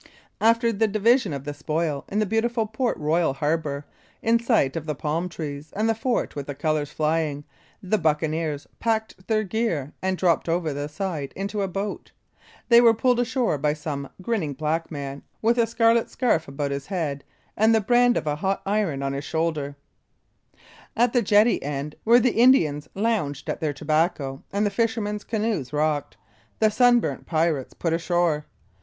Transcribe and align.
After 0.41 0.71
the 0.73 0.87
division 0.87 1.31
of 1.31 1.43
the 1.43 1.53
spoil 1.53 2.05
in 2.09 2.17
the 2.17 2.25
beautiful 2.25 2.65
Port 2.65 2.97
Royal 2.97 3.35
harbor, 3.35 3.85
in 4.23 4.39
sight 4.39 4.75
of 4.75 4.87
the 4.87 4.95
palm 4.95 5.29
trees 5.29 5.71
and 5.75 5.87
the 5.87 5.93
fort 5.93 6.35
with 6.35 6.47
the 6.47 6.55
colors 6.55 6.91
flying, 6.91 7.43
the 7.83 7.99
buccaneers 7.99 8.65
packed 8.79 9.27
their 9.27 9.43
gear, 9.43 9.93
and 10.01 10.17
dropped 10.17 10.49
over 10.49 10.73
the 10.73 10.89
side 10.89 11.31
into 11.35 11.61
a 11.61 11.67
boat. 11.67 12.11
They 12.67 12.81
were 12.81 12.95
pulled 12.95 13.19
ashore 13.19 13.59
by 13.59 13.73
some 13.75 14.09
grinning 14.23 14.53
black 14.53 14.89
man 14.89 15.21
with 15.39 15.59
a 15.59 15.67
scarlet 15.67 16.09
scarf 16.09 16.47
about 16.47 16.71
his 16.71 16.87
head 16.87 17.23
and 17.55 17.75
the 17.75 17.79
brand 17.79 18.17
of 18.17 18.25
a 18.25 18.37
hot 18.37 18.63
iron 18.65 19.03
on 19.03 19.13
his 19.13 19.23
shoulders. 19.25 19.75
At 20.97 21.13
the 21.13 21.21
jetty 21.21 21.61
end, 21.61 21.93
where 22.05 22.19
the 22.19 22.41
Indians 22.41 22.89
lounged 22.95 23.47
at 23.51 23.59
their 23.59 23.71
tobacco 23.71 24.41
and 24.51 24.65
the 24.65 24.71
fishermen's 24.71 25.23
canoas 25.23 25.71
rocked, 25.71 26.17
the 26.57 26.71
sunburnt 26.71 27.27
pirates 27.27 27.75
put 27.75 27.93
ashore. 27.93 28.47